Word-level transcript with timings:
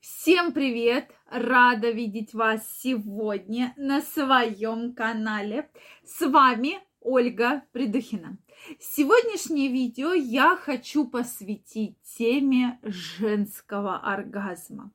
Всем 0.00 0.52
привет! 0.54 1.10
Рада 1.30 1.90
видеть 1.90 2.32
вас 2.32 2.62
сегодня 2.78 3.74
на 3.76 4.00
своем 4.00 4.94
канале. 4.94 5.68
С 6.06 6.26
вами 6.26 6.80
Ольга 7.02 7.64
Придухина. 7.72 8.38
Сегодняшнее 8.78 9.68
видео 9.68 10.14
я 10.14 10.56
хочу 10.56 11.06
посвятить 11.06 12.00
теме 12.16 12.80
женского 12.82 13.98
оргазма. 13.98 14.90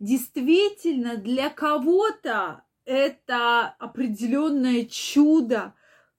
Действительно, 0.00 1.16
для 1.16 1.48
кого-то 1.48 2.62
это 2.84 3.74
определенное 3.78 4.84
чудо, 4.84 5.72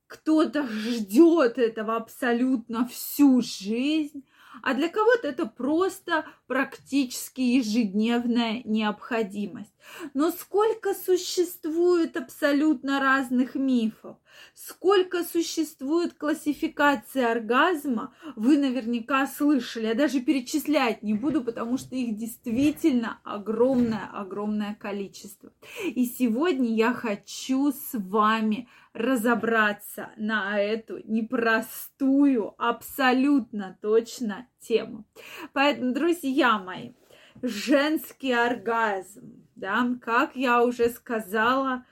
кто-то 0.07 0.67
ждет 0.67 1.59
этого 1.59 1.97
абсолютно 1.97 2.87
всю 2.87 3.43
жизнь, 3.43 4.25
а 4.63 4.73
для 4.73 4.87
кого-то 4.87 5.27
это 5.27 5.45
просто 5.45 6.25
практически 6.47 7.41
ежедневная 7.41 8.61
необходимость. 8.63 9.72
Но 10.13 10.31
сколько 10.31 10.93
существует 10.93 12.17
абсолютно 12.17 12.99
разных 12.99 13.55
мифов, 13.55 14.17
сколько 14.53 15.23
существует 15.23 16.13
классификации 16.13 17.23
оргазма, 17.23 18.13
вы 18.35 18.57
наверняка 18.57 19.27
слышали. 19.27 19.87
Я 19.87 19.95
даже 19.95 20.21
перечислять 20.21 21.03
не 21.03 21.13
буду, 21.13 21.43
потому 21.43 21.77
что 21.77 21.95
их 21.95 22.15
действительно 22.15 23.19
огромное-огромное 23.23 24.75
количество. 24.75 25.51
И 25.85 26.05
сегодня 26.05 26.73
я 26.73 26.93
хочу 26.93 27.71
с 27.71 27.89
вами 27.93 28.67
разобраться 28.93 30.11
на 30.17 30.59
эту 30.59 30.99
непростую, 31.05 32.53
абсолютно 32.57 33.77
точно 33.81 34.47
тему. 34.59 35.05
Поэтому, 35.51 35.93
друзья 35.93 36.59
мои, 36.59 36.93
женский 37.41 38.31
оргазм, 38.31 39.42
да, 39.55 39.87
как 40.01 40.35
я 40.35 40.63
уже 40.63 40.89
сказала, 40.89 41.85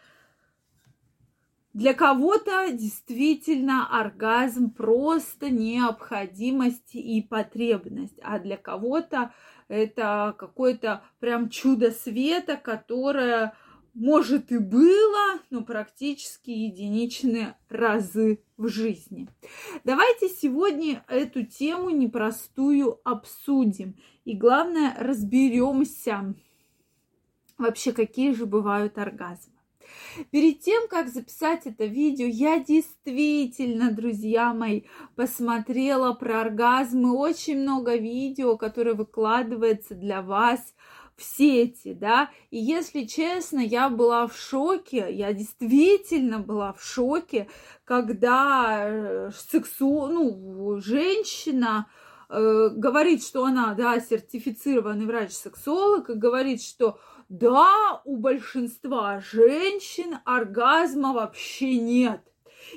для 1.73 1.93
кого-то 1.93 2.71
действительно 2.71 3.87
оргазм 3.97 4.71
просто 4.71 5.49
необходимость 5.49 6.95
и 6.95 7.21
потребность, 7.21 8.19
а 8.21 8.39
для 8.39 8.57
кого-то 8.57 9.33
это 9.69 10.35
какое-то 10.37 11.01
прям 11.19 11.49
чудо 11.49 11.91
света, 11.91 12.57
которое 12.57 13.53
может 13.93 14.51
и 14.51 14.57
было, 14.57 15.39
но 15.49 15.63
практически 15.63 16.49
единичные 16.49 17.57
разы 17.69 18.43
в 18.57 18.67
жизни. 18.67 19.29
Давайте 19.85 20.27
сегодня 20.27 21.03
эту 21.07 21.45
тему 21.45 21.89
непростую 21.89 22.99
обсудим. 23.03 23.95
И 24.25 24.35
главное, 24.35 24.95
разберемся 24.99 26.35
вообще, 27.61 27.91
какие 27.91 28.33
же 28.33 28.45
бывают 28.45 28.97
оргазмы. 28.97 29.53
Перед 30.31 30.59
тем, 30.61 30.87
как 30.87 31.09
записать 31.09 31.65
это 31.65 31.85
видео, 31.85 32.25
я 32.25 32.59
действительно, 32.59 33.91
друзья 33.91 34.53
мои, 34.53 34.83
посмотрела 35.15 36.13
про 36.13 36.41
оргазмы. 36.41 37.15
Очень 37.15 37.61
много 37.61 37.95
видео, 37.95 38.57
которые 38.57 38.95
выкладывается 38.95 39.95
для 39.95 40.21
вас 40.21 40.73
в 41.15 41.23
сети, 41.23 41.93
да, 41.93 42.31
и 42.49 42.57
если 42.57 43.03
честно, 43.03 43.59
я 43.59 43.89
была 43.89 44.27
в 44.27 44.35
шоке, 44.35 45.07
я 45.11 45.33
действительно 45.33 46.39
была 46.39 46.73
в 46.73 46.83
шоке, 46.83 47.47
когда 47.83 48.85
э, 48.87 49.31
сексу, 49.35 50.07
ну, 50.07 50.79
женщина 50.79 51.87
э, 52.29 52.69
говорит, 52.73 53.23
что 53.23 53.45
она, 53.45 53.75
да, 53.75 53.99
сертифицированный 53.99 55.05
врач-сексолог, 55.05 56.09
и 56.09 56.13
говорит, 56.13 56.63
что 56.63 56.97
да, 57.31 58.01
у 58.03 58.17
большинства 58.17 59.21
женщин 59.21 60.17
оргазма 60.25 61.13
вообще 61.13 61.77
нет. 61.79 62.21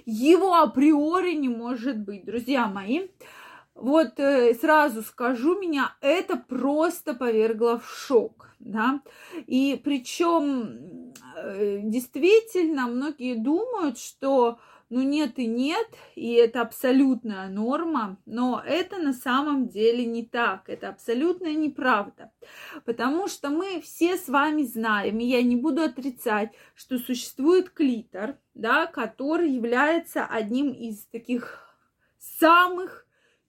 Его 0.06 0.54
априори 0.54 1.32
не 1.32 1.48
может 1.48 1.98
быть, 1.98 2.24
друзья 2.24 2.68
мои. 2.68 3.08
Вот 3.74 4.20
э, 4.20 4.54
сразу 4.54 5.02
скажу, 5.02 5.58
меня 5.58 5.96
это 6.00 6.36
просто 6.36 7.14
повергло 7.14 7.80
в 7.80 7.90
шок, 7.90 8.50
да. 8.60 9.00
И 9.48 9.80
причем 9.82 11.12
э, 11.36 11.80
действительно 11.82 12.86
многие 12.86 13.34
думают, 13.34 13.98
что 13.98 14.60
ну 14.90 15.02
нет 15.02 15.38
и 15.38 15.46
нет, 15.46 15.86
и 16.14 16.32
это 16.32 16.60
абсолютная 16.60 17.48
норма, 17.48 18.18
но 18.26 18.62
это 18.64 18.98
на 18.98 19.12
самом 19.12 19.68
деле 19.68 20.04
не 20.04 20.24
так, 20.24 20.68
это 20.68 20.88
абсолютная 20.88 21.54
неправда, 21.54 22.32
потому 22.84 23.28
что 23.28 23.50
мы 23.50 23.80
все 23.80 24.16
с 24.16 24.28
вами 24.28 24.62
знаем, 24.62 25.18
и 25.18 25.24
я 25.24 25.42
не 25.42 25.56
буду 25.56 25.82
отрицать, 25.82 26.52
что 26.74 26.98
существует 26.98 27.70
клитор, 27.70 28.38
да, 28.54 28.86
который 28.86 29.50
является 29.50 30.24
одним 30.24 30.70
из 30.70 31.04
таких 31.06 31.76
самых 32.18 33.04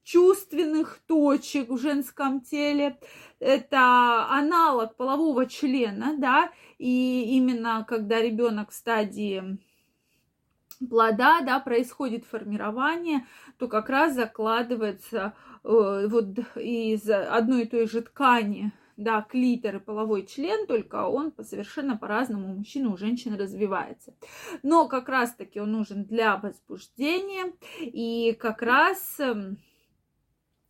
чувственных 0.06 1.00
точек 1.08 1.70
в 1.70 1.78
женском 1.78 2.42
теле. 2.42 2.98
Это 3.40 4.28
аналог 4.30 4.96
полового 4.96 5.48
члена, 5.48 6.16
да, 6.18 6.52
и 6.78 7.36
именно 7.36 7.86
когда 7.88 8.22
ребенок 8.22 8.70
в 8.70 8.74
стадии 8.74 9.60
плода, 10.90 11.42
да, 11.42 11.60
происходит 11.60 12.26
формирование, 12.26 13.26
то 13.58 13.68
как 13.68 13.90
раз 13.90 14.16
закладывается 14.16 15.34
э, 15.64 16.08
вот 16.08 16.40
из 16.56 17.10
одной 17.10 17.64
и 17.64 17.68
той 17.68 17.88
же 17.88 18.02
ткани, 18.02 18.72
да, 18.98 19.22
клитор 19.22 19.78
и 19.78 19.80
половой 19.80 20.26
член, 20.26 20.68
только 20.68 21.08
он 21.08 21.34
совершенно 21.44 21.98
по-разному 21.98 22.54
у 22.54 22.58
мужчины, 22.58 22.90
у 22.90 22.98
женщины 22.98 23.38
развивается. 23.38 24.14
Но 24.64 24.88
как 24.88 25.10
раз-таки 25.10 25.60
он 25.60 25.72
нужен 25.72 26.06
для 26.06 26.38
возбуждения, 26.38 27.54
и 27.82 28.38
как 28.40 28.62
раз 28.62 29.20
эм, 29.20 29.58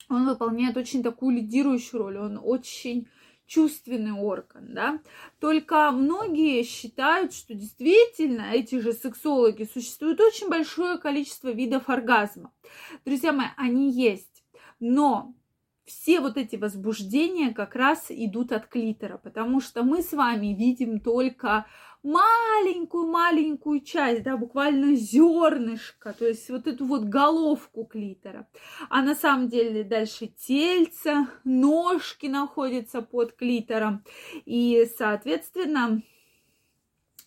он 0.09 0.27
выполняет 0.27 0.77
очень 0.77 1.03
такую 1.03 1.35
лидирующую 1.35 2.01
роль, 2.01 2.17
он 2.17 2.39
очень 2.41 3.07
чувственный 3.45 4.11
орган, 4.11 4.73
да. 4.73 4.99
Только 5.39 5.91
многие 5.91 6.63
считают, 6.63 7.33
что 7.33 7.53
действительно 7.53 8.51
эти 8.53 8.79
же 8.79 8.93
сексологи 8.93 9.63
существует 9.71 10.19
очень 10.19 10.49
большое 10.49 10.97
количество 10.97 11.49
видов 11.49 11.89
оргазма. 11.89 12.51
Друзья 13.05 13.31
мои, 13.33 13.47
они 13.57 13.91
есть, 13.91 14.43
но 14.79 15.33
все 15.85 16.19
вот 16.19 16.37
эти 16.37 16.55
возбуждения 16.55 17.53
как 17.53 17.75
раз 17.75 18.07
идут 18.09 18.51
от 18.51 18.67
клитора, 18.67 19.17
потому 19.17 19.61
что 19.61 19.83
мы 19.83 20.01
с 20.01 20.13
вами 20.13 20.47
видим 20.47 20.99
только 20.99 21.65
маленькую-маленькую 22.05 23.81
часть, 23.81 24.23
да, 24.23 24.37
буквально 24.37 24.95
зернышко, 24.95 26.13
то 26.13 26.27
есть 26.27 26.49
вот 26.49 26.67
эту 26.67 26.85
вот 26.85 27.05
головку 27.05 27.83
клитора. 27.83 28.47
А 28.89 29.01
на 29.01 29.15
самом 29.15 29.47
деле 29.47 29.83
дальше 29.83 30.27
тельце, 30.27 31.27
ножки 31.43 32.27
находятся 32.27 33.01
под 33.01 33.33
клитором. 33.33 34.03
И, 34.45 34.87
соответственно, 34.97 36.03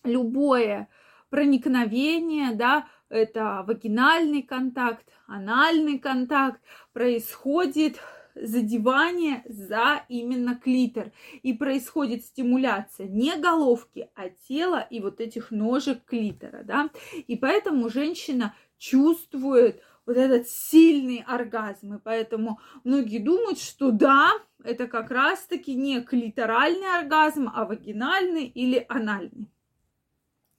любое 0.05 0.87
проникновение, 1.29 2.53
да, 2.55 2.87
это 3.09 3.63
вагинальный 3.67 4.43
контакт, 4.43 5.05
анальный 5.27 5.99
контакт 5.99 6.61
происходит 6.93 7.99
задевание 8.35 9.43
за 9.47 10.03
именно 10.09 10.55
клитор. 10.55 11.11
И 11.43 11.53
происходит 11.53 12.25
стимуляция 12.25 13.07
не 13.07 13.35
головки, 13.35 14.09
а 14.15 14.29
тела 14.47 14.85
и 14.89 14.99
вот 14.99 15.19
этих 15.19 15.51
ножек 15.51 16.03
клитора, 16.05 16.63
да. 16.63 16.89
И 17.27 17.35
поэтому 17.35 17.89
женщина 17.89 18.55
чувствует 18.77 19.81
вот 20.05 20.17
этот 20.17 20.47
сильный 20.47 21.23
оргазм. 21.27 21.95
И 21.95 21.99
поэтому 21.99 22.59
многие 22.83 23.19
думают, 23.19 23.59
что 23.59 23.91
да, 23.91 24.31
это 24.63 24.87
как 24.87 25.11
раз-таки 25.11 25.75
не 25.75 26.01
клиторальный 26.01 26.99
оргазм, 26.99 27.49
а 27.53 27.65
вагинальный 27.65 28.45
или 28.45 28.83
анальный. 28.89 29.51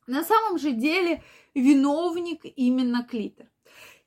На 0.06 0.22
самом 0.22 0.58
же 0.58 0.72
деле 0.72 1.22
виновник 1.54 2.42
именно 2.44 3.04
клитор. 3.04 3.49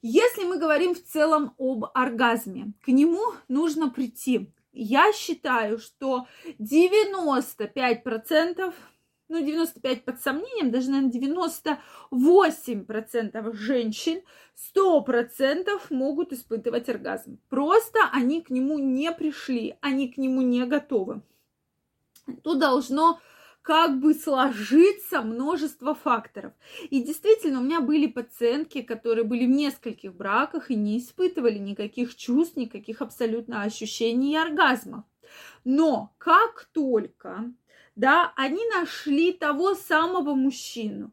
Если 0.06 0.44
мы 0.44 0.60
говорим 0.60 0.96
в 0.96 1.02
целом 1.02 1.56
об 1.58 1.86
оргазме, 1.94 2.74
к 2.84 2.90
нему 2.90 3.22
нужно 3.48 3.90
прийти. 3.90 4.52
Я 4.74 5.14
считаю, 5.14 5.80
что 5.80 6.28
95%, 6.60 8.74
ну 9.30 9.40
95 9.40 10.04
под 10.04 10.20
сомнением, 10.20 10.72
даже, 10.72 10.92
наверное, 10.92 11.80
98% 12.12 13.54
женщин 13.54 14.22
100% 14.76 15.70
могут 15.90 16.34
испытывать 16.34 16.90
оргазм. 16.90 17.40
Просто 17.48 18.00
они 18.12 18.42
к 18.42 18.50
нему 18.50 18.80
не 18.80 19.10
пришли, 19.14 19.78
они 19.80 20.10
к 20.10 20.18
нему 20.18 20.42
не 20.42 20.66
готовы. 20.66 21.22
Тут 22.44 22.60
должно 22.60 23.22
как 23.64 24.00
бы 24.00 24.14
сложиться 24.14 25.22
множество 25.22 25.96
факторов. 25.96 26.54
И 26.90 27.02
действительно, 27.02 27.62
у 27.62 27.64
меня 27.64 27.80
были 27.80 28.08
пациентки, 28.08 28.82
которые 28.82 29.24
были 29.24 29.46
в 29.46 29.50
нескольких 29.50 30.14
браках 30.14 30.70
и 30.70 30.76
не 30.76 31.00
испытывали 31.00 31.58
никаких 31.58 32.16
чувств, 32.16 32.58
никаких 32.58 33.02
абсолютно 33.02 33.64
ощущений 33.64 34.34
и 34.34 34.38
оргазмов. 34.38 35.06
Но 35.64 36.14
как 36.18 36.70
только 36.74 37.52
да, 37.96 38.34
они 38.36 38.62
нашли 38.76 39.32
того 39.32 39.76
самого 39.76 40.34
мужчину, 40.34 41.12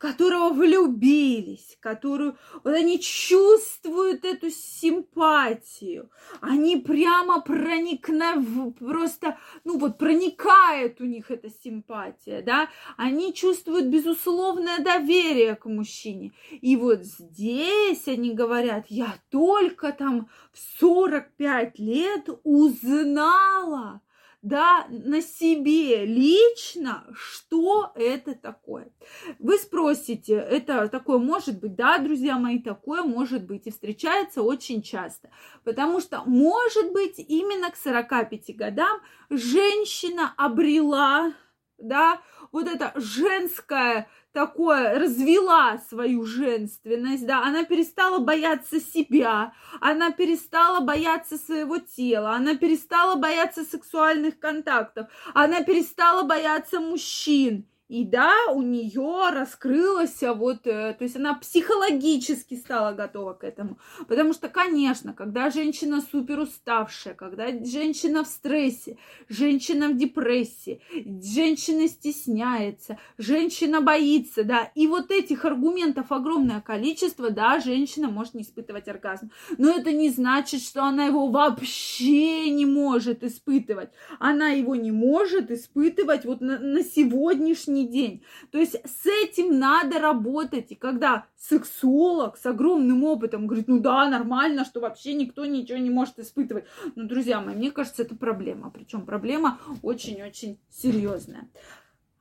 которого 0.00 0.54
влюбились, 0.54 1.76
которую 1.78 2.34
вот 2.64 2.74
они 2.74 2.98
чувствуют 2.98 4.24
эту 4.24 4.48
симпатию, 4.48 6.10
они 6.40 6.78
прямо 6.78 7.42
проникнув, 7.42 8.74
просто, 8.78 9.38
ну 9.64 9.78
вот 9.78 9.98
проникает 9.98 11.02
у 11.02 11.04
них 11.04 11.30
эта 11.30 11.50
симпатия, 11.50 12.40
да, 12.40 12.70
они 12.96 13.34
чувствуют 13.34 13.88
безусловное 13.88 14.78
доверие 14.78 15.54
к 15.54 15.66
мужчине. 15.66 16.32
И 16.62 16.76
вот 16.76 17.04
здесь 17.04 18.08
они 18.08 18.32
говорят, 18.32 18.86
я 18.88 19.14
только 19.28 19.92
там 19.92 20.30
в 20.54 20.80
45 20.80 21.78
лет 21.78 22.26
узнала, 22.42 24.00
да, 24.42 24.86
на 24.88 25.20
себе 25.20 26.06
лично, 26.06 27.06
что 27.12 27.92
это 27.94 28.34
такое. 28.34 28.90
Вы 29.38 29.58
спросите, 29.58 30.34
это 30.34 30.88
такое 30.88 31.18
может 31.18 31.60
быть, 31.60 31.74
да, 31.74 31.98
друзья 31.98 32.38
мои, 32.38 32.58
такое 32.58 33.02
может 33.02 33.44
быть 33.44 33.66
и 33.66 33.70
встречается 33.70 34.42
очень 34.42 34.82
часто, 34.82 35.30
потому 35.64 36.00
что, 36.00 36.22
может 36.24 36.92
быть, 36.92 37.18
именно 37.18 37.70
к 37.70 37.76
45 37.76 38.56
годам 38.56 39.00
женщина 39.28 40.32
обрела, 40.36 41.34
да, 41.80 42.20
вот 42.52 42.68
это 42.68 42.92
женское 42.96 44.08
такое 44.32 44.98
развела 44.98 45.78
свою 45.88 46.24
женственность, 46.24 47.26
да, 47.26 47.42
она 47.44 47.64
перестала 47.64 48.18
бояться 48.18 48.80
себя, 48.80 49.52
она 49.80 50.12
перестала 50.12 50.80
бояться 50.80 51.36
своего 51.36 51.78
тела, 51.78 52.32
она 52.32 52.56
перестала 52.56 53.16
бояться 53.16 53.64
сексуальных 53.64 54.38
контактов, 54.38 55.08
она 55.34 55.62
перестала 55.62 56.22
бояться 56.22 56.80
мужчин. 56.80 57.66
И 57.90 58.04
да, 58.04 58.32
у 58.54 58.62
нее 58.62 59.30
раскрылась 59.32 60.20
вот, 60.22 60.64
э, 60.64 60.94
то 60.96 61.02
есть 61.02 61.16
она 61.16 61.34
психологически 61.34 62.54
стала 62.54 62.92
готова 62.92 63.32
к 63.32 63.42
этому. 63.42 63.78
Потому 64.06 64.32
что, 64.32 64.48
конечно, 64.48 65.12
когда 65.12 65.50
женщина 65.50 66.00
супер 66.00 66.38
уставшая, 66.38 67.14
когда 67.14 67.48
женщина 67.48 68.22
в 68.22 68.28
стрессе, 68.28 68.96
женщина 69.28 69.88
в 69.88 69.96
депрессии, 69.96 70.80
женщина 70.94 71.88
стесняется, 71.88 72.96
женщина 73.18 73.80
боится, 73.80 74.44
да, 74.44 74.70
и 74.76 74.86
вот 74.86 75.10
этих 75.10 75.44
аргументов 75.44 76.12
огромное 76.12 76.60
количество, 76.60 77.30
да, 77.30 77.58
женщина 77.58 78.08
может 78.08 78.34
не 78.34 78.42
испытывать 78.42 78.86
оргазм. 78.86 79.32
Но 79.58 79.68
это 79.68 79.90
не 79.90 80.10
значит, 80.10 80.62
что 80.62 80.84
она 80.84 81.06
его 81.06 81.26
вообще 81.26 82.50
не 82.50 82.66
может 82.66 83.24
испытывать. 83.24 83.90
Она 84.20 84.50
его 84.50 84.76
не 84.76 84.92
может 84.92 85.50
испытывать 85.50 86.24
вот 86.24 86.40
на, 86.40 86.60
на 86.60 86.84
сегодняшний 86.84 87.79
сегодняшний 87.80 87.86
день. 87.88 88.22
То 88.50 88.58
есть 88.58 88.76
с 88.84 89.06
этим 89.06 89.58
надо 89.58 89.98
работать. 89.98 90.70
И 90.70 90.74
когда 90.74 91.26
сексолог 91.36 92.36
с 92.36 92.46
огромным 92.46 93.04
опытом 93.04 93.46
говорит, 93.46 93.68
ну 93.68 93.80
да, 93.80 94.08
нормально, 94.08 94.64
что 94.64 94.80
вообще 94.80 95.14
никто 95.14 95.44
ничего 95.44 95.78
не 95.78 95.90
может 95.90 96.18
испытывать. 96.18 96.64
Ну, 96.96 97.06
друзья 97.06 97.40
мои, 97.40 97.54
мне 97.54 97.70
кажется, 97.70 98.02
это 98.02 98.14
проблема. 98.14 98.70
Причем 98.70 99.06
проблема 99.06 99.58
очень-очень 99.82 100.58
серьезная. 100.70 101.48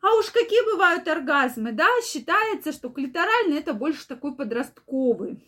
А 0.01 0.15
уж 0.17 0.27
какие 0.31 0.63
бывают 0.73 1.07
оргазмы, 1.07 1.73
да? 1.73 1.88
Считается, 2.06 2.71
что 2.71 2.89
клиторальный 2.89 3.57
это 3.57 3.73
больше 3.73 4.07
такой 4.07 4.33
подростковый 4.33 5.44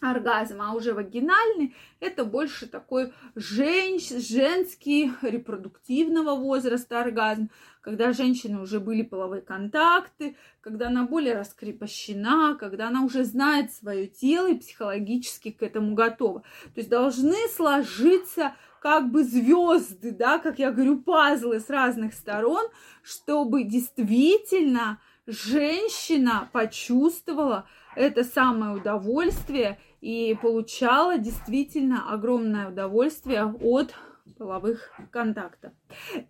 оргазм, 0.00 0.60
а 0.62 0.74
уже 0.74 0.94
вагинальный 0.94 1.74
это 2.00 2.24
больше 2.24 2.66
такой 2.66 3.12
женщ, 3.34 4.10
женский 4.10 5.12
репродуктивного 5.22 6.34
возраста 6.34 7.00
оргазм, 7.00 7.50
когда 7.80 8.12
женщины 8.12 8.60
уже 8.60 8.80
были 8.80 9.02
половые 9.02 9.42
контакты, 9.42 10.36
когда 10.60 10.88
она 10.88 11.04
более 11.04 11.34
раскрепощена, 11.38 12.56
когда 12.58 12.88
она 12.88 13.02
уже 13.02 13.24
знает 13.24 13.72
свое 13.72 14.06
тело 14.06 14.50
и 14.50 14.58
психологически 14.58 15.50
к 15.50 15.62
этому 15.62 15.94
готова. 15.94 16.40
То 16.40 16.78
есть 16.80 16.90
должны 16.90 17.36
сложиться 17.54 18.54
как 18.80 19.10
бы 19.10 19.24
звезды, 19.24 20.12
да, 20.12 20.38
как 20.38 20.58
я 20.58 20.70
говорю, 20.70 21.00
пазлы 21.00 21.60
с 21.60 21.68
разных 21.68 22.14
сторон, 22.14 22.68
чтобы 23.02 23.64
действительно 23.64 25.00
женщина 25.26 26.48
почувствовала 26.52 27.66
это 27.98 28.22
самое 28.24 28.76
удовольствие 28.76 29.78
и 30.00 30.36
получала 30.40 31.18
действительно 31.18 32.12
огромное 32.12 32.68
удовольствие 32.68 33.44
от 33.44 33.94
половых 34.36 34.92
контактов. 35.10 35.72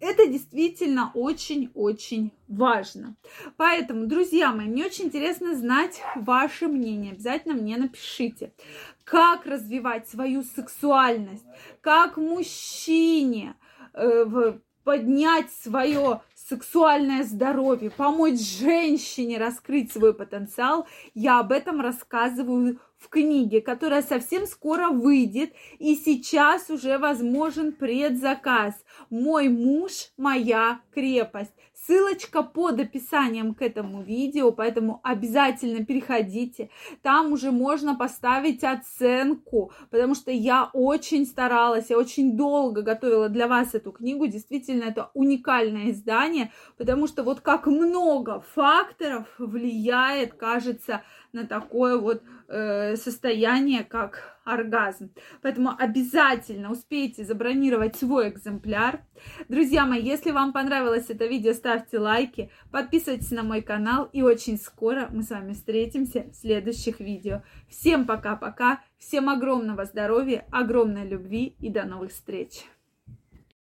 Это 0.00 0.26
действительно 0.26 1.10
очень-очень 1.14 2.32
важно. 2.46 3.16
Поэтому, 3.56 4.06
друзья 4.06 4.52
мои, 4.52 4.66
мне 4.66 4.86
очень 4.86 5.06
интересно 5.06 5.54
знать 5.54 6.00
ваше 6.16 6.68
мнение. 6.68 7.12
Обязательно 7.12 7.54
мне 7.54 7.76
напишите, 7.76 8.54
как 9.04 9.44
развивать 9.44 10.08
свою 10.08 10.42
сексуальность, 10.42 11.44
как 11.82 12.16
мужчине 12.16 13.56
э, 13.92 14.54
поднять 14.84 15.52
свое 15.52 16.22
сексуальное 16.48 17.24
здоровье, 17.24 17.90
помочь 17.90 18.40
женщине 18.40 19.38
раскрыть 19.38 19.92
свой 19.92 20.14
потенциал, 20.14 20.86
я 21.14 21.40
об 21.40 21.52
этом 21.52 21.80
рассказываю 21.80 22.80
в 22.96 23.08
книге, 23.08 23.60
которая 23.60 24.02
совсем 24.02 24.46
скоро 24.46 24.88
выйдет, 24.88 25.52
и 25.78 25.94
сейчас 25.94 26.70
уже 26.70 26.98
возможен 26.98 27.72
предзаказ. 27.72 28.74
Мой 29.10 29.48
муж, 29.48 30.10
моя 30.16 30.80
крепость. 30.92 31.52
Ссылочка 31.86 32.42
под 32.42 32.80
описанием 32.80 33.54
к 33.54 33.62
этому 33.62 34.02
видео, 34.02 34.52
поэтому 34.52 35.00
обязательно 35.02 35.84
переходите. 35.84 36.70
Там 37.02 37.32
уже 37.32 37.50
можно 37.50 37.94
поставить 37.94 38.64
оценку, 38.64 39.72
потому 39.90 40.14
что 40.14 40.30
я 40.30 40.70
очень 40.72 41.24
старалась, 41.24 41.90
я 41.90 41.98
очень 41.98 42.36
долго 42.36 42.82
готовила 42.82 43.28
для 43.28 43.46
вас 43.46 43.74
эту 43.74 43.92
книгу. 43.92 44.26
Действительно, 44.26 44.84
это 44.84 45.10
уникальное 45.14 45.90
издание, 45.90 46.52
потому 46.76 47.06
что 47.06 47.22
вот 47.22 47.40
как 47.40 47.66
много 47.66 48.40
факторов 48.54 49.26
влияет, 49.38 50.34
кажется, 50.34 51.02
на 51.32 51.46
такое 51.46 51.96
вот 51.96 52.22
э, 52.48 52.96
состояние, 52.96 53.84
как 53.84 54.37
оргазм. 54.48 55.10
Поэтому 55.42 55.70
обязательно 55.78 56.70
успейте 56.70 57.24
забронировать 57.24 57.96
свой 57.96 58.30
экземпляр. 58.30 59.02
Друзья 59.48 59.84
мои, 59.84 60.02
если 60.02 60.30
вам 60.30 60.52
понравилось 60.52 61.06
это 61.08 61.26
видео, 61.26 61.52
ставьте 61.52 61.98
лайки, 61.98 62.50
подписывайтесь 62.70 63.30
на 63.30 63.42
мой 63.42 63.62
канал, 63.62 64.08
и 64.12 64.22
очень 64.22 64.58
скоро 64.58 65.08
мы 65.10 65.22
с 65.22 65.30
вами 65.30 65.52
встретимся 65.52 66.24
в 66.32 66.34
следующих 66.34 67.00
видео. 67.00 67.42
Всем 67.68 68.06
пока-пока, 68.06 68.80
всем 68.98 69.28
огромного 69.28 69.84
здоровья, 69.84 70.46
огромной 70.50 71.06
любви 71.06 71.56
и 71.60 71.68
до 71.68 71.84
новых 71.84 72.12
встреч! 72.12 72.64